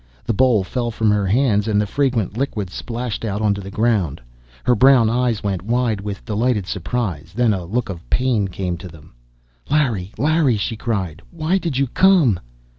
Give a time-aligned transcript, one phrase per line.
[0.25, 4.19] The bowl fell from her hands, and the fragrant liquid splashed out on the ground.
[4.63, 8.87] Her brown eyes went wide with delighted surprise; then a look of pain came into
[8.87, 9.13] them.
[9.69, 11.21] "Larry, Larry!" she cried.
[11.29, 12.39] "Why did you come?"